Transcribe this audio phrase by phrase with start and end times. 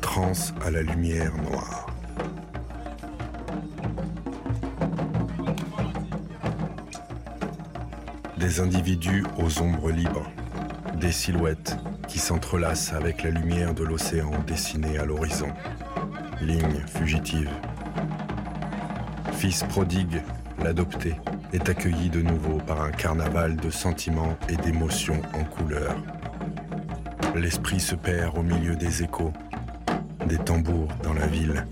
[0.00, 0.32] Trans
[0.64, 1.86] à la lumière noire.
[8.38, 10.30] Des individus aux ombres libres,
[11.00, 11.76] des silhouettes
[12.08, 15.48] qui s'entrelacent avec la lumière de l'océan dessinée à l'horizon,
[16.40, 17.50] ligne fugitive.
[19.32, 20.20] Fils prodigue,
[20.62, 21.14] l'adopté,
[21.52, 25.96] est accueilli de nouveau par un carnaval de sentiments et d'émotions en couleurs.
[27.34, 29.32] L'esprit se perd au milieu des échos,
[30.26, 31.66] des tambours dans la ville.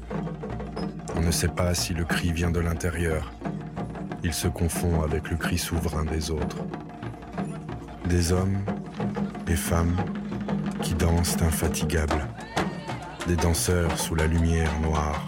[1.17, 3.33] On ne sait pas si le cri vient de l'intérieur.
[4.23, 6.59] Il se confond avec le cri souverain des autres.
[8.07, 8.59] Des hommes
[9.49, 9.97] et femmes
[10.83, 12.27] qui dansent infatigables.
[13.27, 15.23] Des danseurs sous la lumière noire.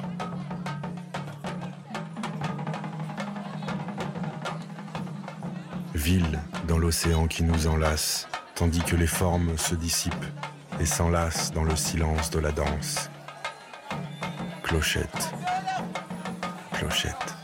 [5.95, 10.13] Ville dans l'océan qui nous enlace, tandis que les formes se dissipent
[10.79, 13.11] et s'enlacent dans le silence de la danse.
[14.63, 15.33] Clochette,
[16.73, 17.35] clochette,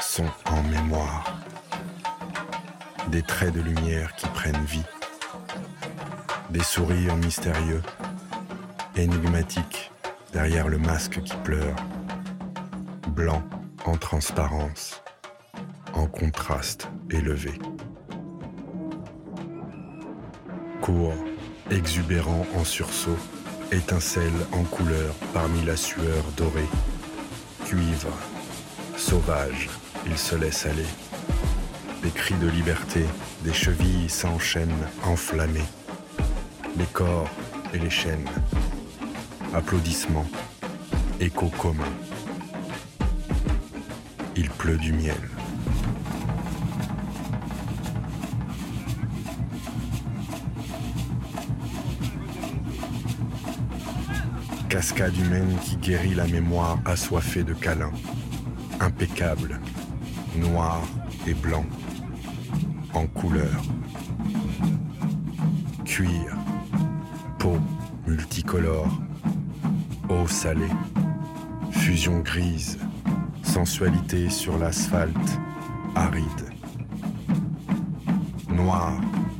[0.00, 1.36] son en mémoire.
[3.08, 4.86] Des traits de lumière qui prennent vie.
[6.48, 7.82] Des sourires mystérieux,
[8.96, 9.90] énigmatiques
[10.32, 11.76] derrière le masque qui pleure.
[13.08, 13.42] Blanc
[13.84, 15.02] en transparence,
[15.92, 17.52] en contraste élevé.
[20.80, 21.14] Court,
[21.70, 23.18] exubérant en sursaut,
[23.72, 26.68] étincelle en couleur parmi la sueur dorée.
[27.64, 28.12] Cuivre,
[28.96, 29.68] sauvage,
[30.06, 30.86] il se laisse aller.
[32.02, 33.04] Des cris de liberté,
[33.42, 35.64] des chevilles s'enchaînent enflammées.
[36.76, 37.30] Les corps
[37.72, 38.28] et les chaînes.
[39.54, 40.26] Applaudissements,
[41.20, 41.84] écho commun.
[44.34, 45.14] Il pleut du miel.
[54.68, 57.92] Cascade humaine qui guérit la mémoire assoiffée de câlins.
[58.80, 59.60] Impeccable,
[60.34, 60.82] noir
[61.28, 61.64] et blanc,
[62.92, 63.62] en couleur.
[65.84, 66.36] Cuir,
[67.38, 67.56] peau
[68.04, 68.88] multicolore,
[70.14, 70.70] eau salée,
[71.70, 72.78] fusion grise,
[73.42, 75.38] sensualité sur l'asphalte,
[75.94, 76.26] aride.
[78.48, 78.92] Noir,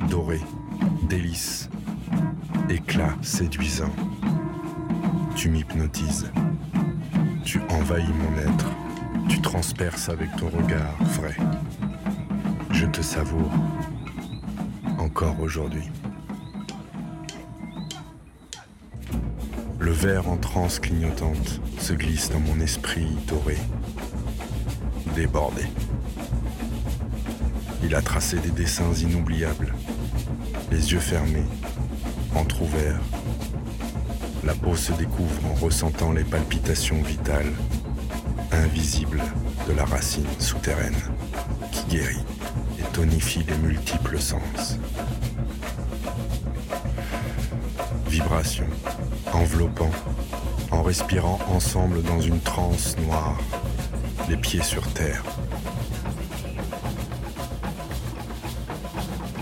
[0.09, 0.39] doré,
[1.09, 1.69] délice,
[2.69, 3.93] éclat séduisant.
[5.35, 6.31] Tu m'hypnotises.
[7.43, 8.69] Tu envahis mon être.
[9.29, 11.35] Tu transperces avec ton regard vrai.
[12.71, 13.51] Je te savoure.
[14.97, 15.89] Encore aujourd'hui.
[19.85, 23.55] Le verre en transe clignotante se glisse dans mon esprit doré,
[25.13, 25.61] débordé.
[27.83, 29.75] Il a tracé des dessins inoubliables,
[30.71, 31.45] les yeux fermés,
[32.33, 32.99] entr'ouverts,
[34.43, 37.53] la peau se découvre en ressentant les palpitations vitales,
[38.51, 39.21] invisibles
[39.67, 40.97] de la racine souterraine,
[41.71, 42.25] qui guérit
[42.79, 44.79] et tonifie les multiples sens.
[48.07, 48.65] Vibration,
[49.33, 49.91] enveloppant,
[50.71, 53.37] en respirant ensemble dans une transe noire,
[54.29, 55.23] les pieds sur terre.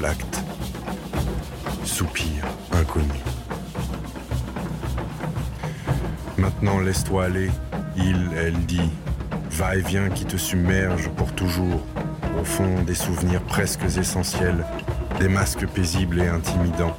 [0.02, 0.44] L'acte,
[1.84, 3.08] soupir inconnu.
[6.38, 7.52] Maintenant laisse-toi aller,
[7.96, 8.90] il, elle dit,
[9.52, 11.82] va-et-vient qui te submerge pour toujours,
[12.42, 14.66] au fond des souvenirs presque essentiels,
[15.20, 16.98] des masques paisibles et intimidants.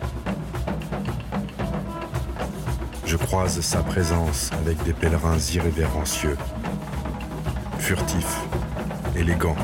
[3.15, 6.37] Je croise sa présence avec des pèlerins irrévérencieux,
[7.79, 8.41] furtifs,
[9.15, 9.55] élégants.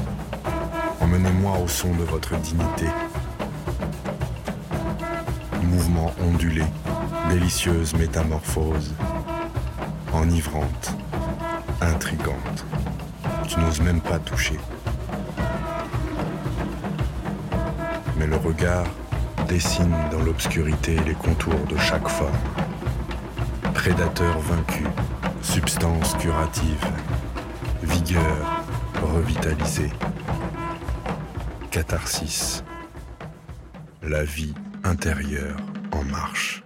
[1.00, 2.86] Emmenez-moi au son de votre dignité.
[5.64, 6.62] Mouvement ondulé,
[7.28, 8.94] délicieuse métamorphose
[10.12, 10.94] enivrante,
[11.80, 12.64] intrigante.
[13.48, 14.60] Tu n'oses même pas toucher.
[18.16, 18.86] Mais le regard
[19.48, 22.38] dessine dans l'obscurité les contours de chaque forme.
[23.80, 24.84] Prédateur vaincu,
[25.40, 26.84] substance curative,
[27.82, 28.62] vigueur
[29.02, 29.88] revitalisée,
[31.70, 32.62] catharsis,
[34.02, 34.52] la vie
[34.84, 35.56] intérieure
[35.92, 36.62] en marche.